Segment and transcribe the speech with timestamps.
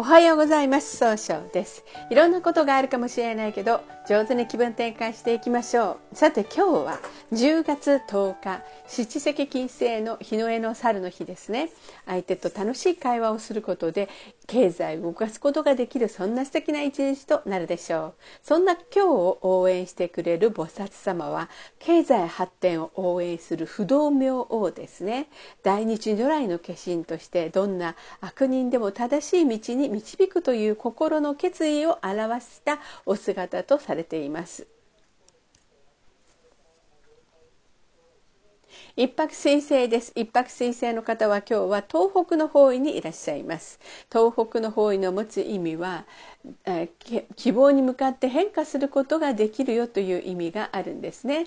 [0.00, 0.96] おはようございます。
[0.96, 1.84] 総称です。
[2.08, 6.16] いろんなことがあるかもしれないけど上手に気分転換していきましょう。
[6.16, 6.98] さて今日は
[7.34, 11.68] 10月10日七石金星の日の絵の猿の日ですね。
[12.06, 14.08] 相手と楽しい会話をすることで
[14.46, 18.14] 経済を動かすことができるそんな素敵な一日となるでしょう。
[18.42, 25.28] そんな今日を応援してくれる菩薩様は経済発展を応援する不動明王ですね。
[25.62, 34.66] 大日如来の化身としてどんな悪人でも正しい道に導くという心の決意を表したお姿とされています。
[38.96, 40.12] 一泊水星です。
[40.14, 43.80] 一泊水星の方は今日は東北の方位にいらっしゃいます。
[44.12, 46.04] 東北の方位の持つ意味は、
[46.64, 46.88] え
[47.36, 51.46] 希望に向かって変化することができるよという意味があるんですね。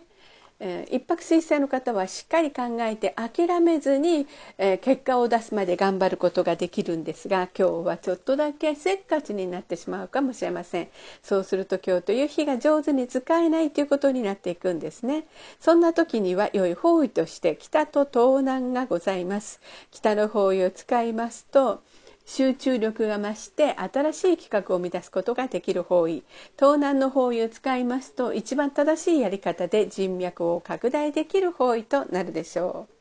[0.60, 10.88] えー、一泊水星の方はしっかり考えて諦めずに、えー、結果を出すまで頑張ることができるんですが今日はちょっとだけせっかちになってしまうかもしれません。
[11.22, 15.26] そうすると今日という日が上手に使えないということになっていくんですね。
[15.60, 19.60] そんな時には良い方位として北と東南がございます。
[19.92, 21.82] 北の方位を使いますと
[22.26, 26.24] 集中力が増して新しい企画を生み出すことができる方位。
[26.58, 32.94] 東南の方位を使いますと一番正しいやり方で人脈を拡大できる方位となるでしょう。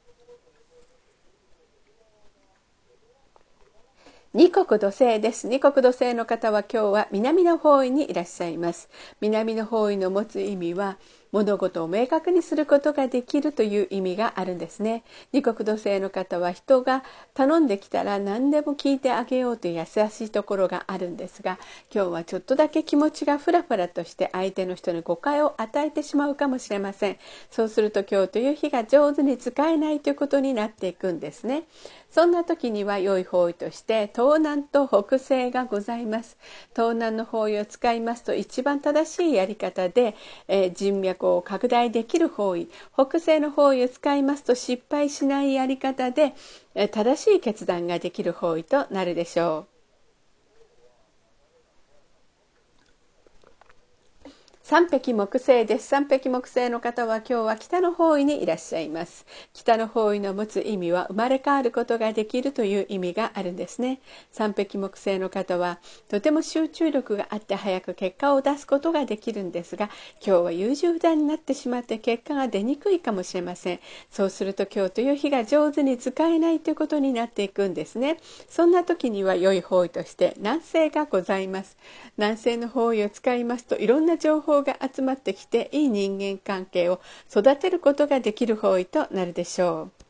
[4.34, 5.46] 二国土星です。
[5.46, 8.88] 二国土星の方は今日は南の方位にいらっしゃいます。
[9.20, 10.96] 南の方位の持つ意味は
[11.32, 15.02] 物事を明確にすることができるという意味があるんですね。
[15.32, 17.02] 二国土星の方は人が
[17.32, 21.58] 頼んできたら何でも聞いてあげようという優しいところがあるんですが
[21.92, 27.16] 今日はちょっとだけ気持ちがフラフラとして相手の人に誤解を与えてしまうかもしれません。
[27.50, 31.64] そうすると今日という日が上手に使えないということになっていくんですね。
[32.10, 36.36] そんな時には良い方位として東南と北西がございます。
[36.76, 40.14] 東南の方位を使いますと一番正しいやり方で、
[40.46, 46.34] えー、人脈を拡大できる方位北西の方位を使いますと失敗しないやり方で、
[46.90, 49.71] 正しい決断ができる方位となるでしょう。
[54.64, 55.88] 三匹木星です。
[55.88, 59.26] 三匹木星の方は今日は北の方位にいらっしゃいます。
[59.52, 64.00] 北の方位の持つ意味は生まれ変わることができるという意味があるんですね。
[64.30, 69.90] 三匹木星の方はとても集中力があって早く結果を出すことができるんですが
[70.24, 73.80] 今日は優柔不断になってしまって結果が出にくいかもしれません。
[74.12, 78.18] そうすると今日という日が上手に使えないということになっていくんですね。
[78.48, 81.76] そんな時には良い方位として南西がございます。
[82.16, 87.00] 南西の方位を使いますといろんな情報が集まってきていい人間関係を
[87.30, 90.01] 育てることができる方位となるでしょう。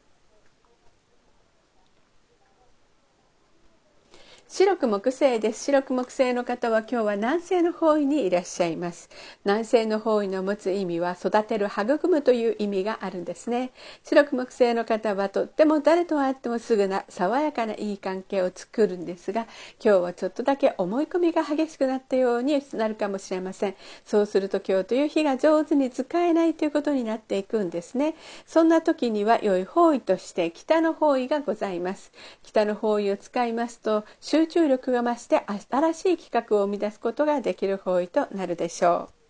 [4.55, 5.65] 白く木星です。
[5.65, 9.09] 白く木星の方は今日は南西の方位にいらっしゃいます。
[9.47, 13.71] 南西の方位の持つ意味は育てる育むという意味があるんですね。
[14.05, 19.47] 白く木星の方はとっても誰と会ってもすぐな爽やかないい関係を作るんですが
[19.83, 23.75] 今日はちょっとだけ思い込みが激しくなったようになるかもしれません。
[24.05, 28.17] そうすると今日という日が上手に使えないということになっていくんですね。
[28.45, 32.13] そんな時には良い方位として北の方位がございます。
[32.43, 34.05] 北の方位を使いますと
[34.43, 39.22] 集中力が増して新しい企画を生み出すことができる方位となるでしょう。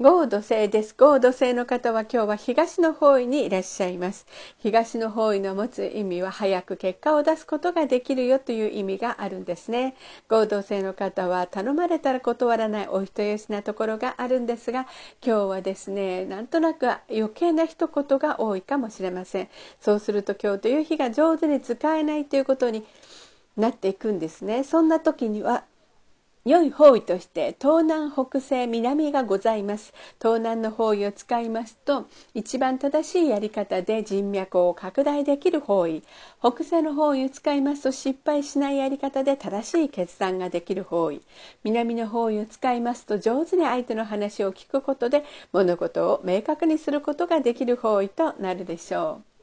[0.00, 0.94] 合土星です。
[0.96, 4.26] 合土星の方は今日は東の方位にいらっしゃいます。
[4.58, 9.96] 東の方位の持つ意味は早く結果を出すことができるよという意味があるんですね。
[10.28, 14.86] 合土星の方は頼まれたら断らないお人よしなところがあるんですが、
[15.20, 19.48] 今日はですね、なんとなく余計な一言が多いかもしれません。
[19.80, 22.84] そうすると今日という日が上手に使えないということに
[23.56, 24.62] なっていくんですね。
[24.62, 25.64] そんな時には
[26.44, 29.92] 良い方位として東南北西南がございます。
[30.20, 36.02] 東南の方位を使いますと一番正しいやり方で人脈を拡大できる方位。
[36.40, 41.20] 北西の方位を使いますと失敗しないやり方で正しい決断ができる方位。
[41.64, 49.37] 南の方位を使いますと上手に相手の話を聞くことで物事を明確にすることができる方位となるでしょう。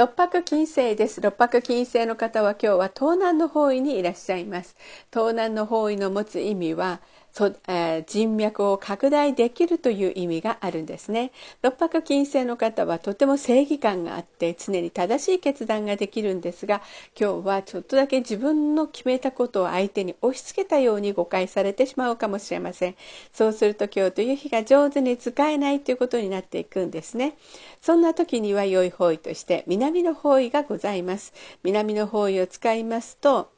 [0.00, 1.20] 六白金星です。
[1.20, 4.74] 六白金星の方は今日は東南の方位にいらっしゃいます。
[5.12, 7.02] 東南の方位の持つ意味は、
[7.32, 11.32] そえー人脈を拡大できるという意味があるんですね。
[11.62, 16.82] 六白金星の方はとても正義感があって常に正しい決断ができるんですが
[17.18, 22.96] 今日はちょっとだけ自分の決めたことを相手に押し付けたように誤解されてしまうかもしれません。
[23.32, 27.36] そうすると今日という日が上手に使えないということになっていくんですね。
[27.80, 31.32] そんな時には良い方位として南の方位がございます。
[31.62, 33.50] 南の方位を使いますと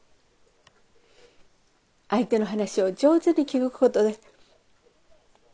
[2.12, 4.18] 相手の話を上手に聞くことで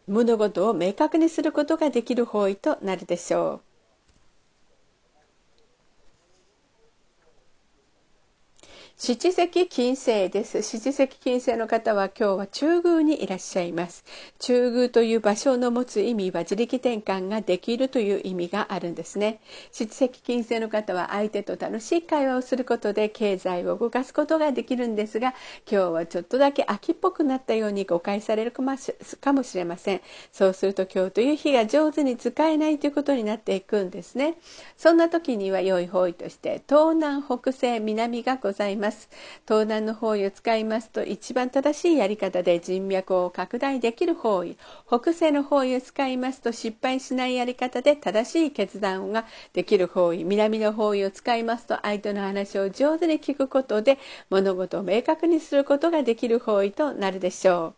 [0.09, 3.68] 物事を明確にすることができる方位となるでしょう。
[9.00, 10.61] 七石金星です。
[10.61, 14.05] 七石金星の方は今日は中宮にいらっしゃいます。
[14.41, 19.39] 中宮という場所の持つ意味は自力転換ができるという意味があるんですね。
[19.71, 25.33] 七石金星の方は相手と楽しい会話をすることで経済を動かすことができるんですが、
[25.71, 28.77] 今日はちょっとだけ秋っぽくなったように誤解されるかも
[29.45, 30.00] しれません。
[30.33, 34.35] そうすると今日という日が上手に使えないということになっていくんですね。
[34.77, 38.88] そんな時には良い方位として東南北西南がございます。
[38.88, 39.08] ます。
[39.46, 44.56] 東南の方位を使いますと一番正しいやり方で人脈を拡大できる方位。
[44.87, 50.25] 北西の方位を使いますと失敗しないやり方で正しい決断ができる方位。
[50.25, 53.99] 南の方位を使いますと相手の話を上手に聞くことで
[54.31, 57.75] 物事を明確にすることができる方位となるでしょ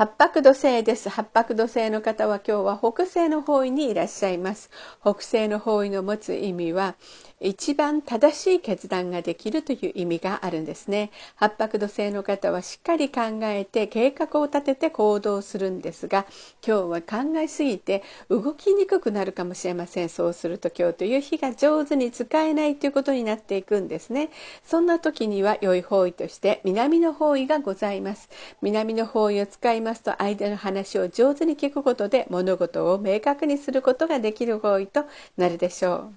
[0.00, 1.10] 八白土星です。
[1.10, 4.70] 八白土星の方は今日は北西の方位にいらっしゃいます。
[5.02, 6.94] 北西の方位の持つ意味は、
[7.38, 11.10] 一番正しい決断ができるという意味があるんですね。
[11.36, 16.24] 八白土星の方はしっかり考えて計画を立てて行動するんですが、
[16.66, 20.08] 今日は考えすぎて動きにくくなるかもしれません。
[20.08, 24.30] そうすると今日という日が上手に使えないということになっていくんですね。
[24.64, 28.30] そんな時には良い方位として南の方位がございます。
[28.62, 35.04] 南の方位を使いますますと相手の話を上手に聞くことで物事を明確にすることができる方位と
[35.36, 36.14] なるでしょう。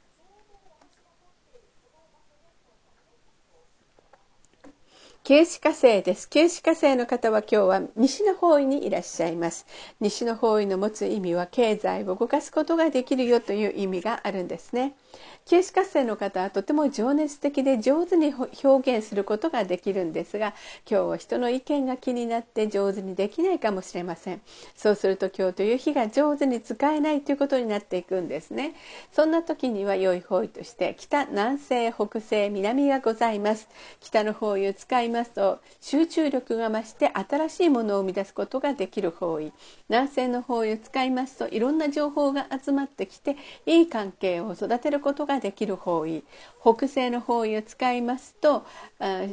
[5.24, 6.30] 旧歯火星です。
[6.30, 9.66] 旧歯火星の方は今日は西の方位にいらっしゃいます。
[10.02, 14.96] 西の方位の持つ意味は経済を動かすことができるよという意味があるんですね。
[15.46, 20.54] 旧歯活性の方はとても情熱的で上手に表現することができるんですが
[20.90, 24.42] 今日は人の意見が気になって上手にできないかもしれません。
[24.76, 28.76] そうすると今日という日が上手に使えないということになっていくんですね。
[29.12, 33.68] そんな時には良い方位として北南西北西南がございます。
[34.00, 39.52] 北の方位を使いますと集中力が増して新しいものを生み出すことができる方位
[39.90, 46.24] 南西の方位を使いますといろんな情報が集まってきていい関係を育てることがができる方位
[46.62, 48.66] 北西の方位を使いますと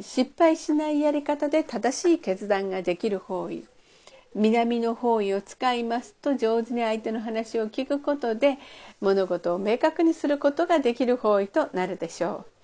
[0.01, 3.65] 失敗しないやり方で正しい決断ができる方位
[4.33, 8.57] 南の方位を使いますと上手に相手の話を聞くことで
[9.01, 12.60] 物事を明確にすることができる方位となるでしょう。